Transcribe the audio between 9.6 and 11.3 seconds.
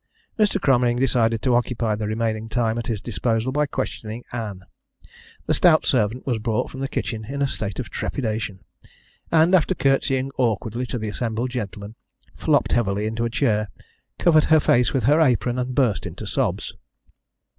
curtsying awkwardly to the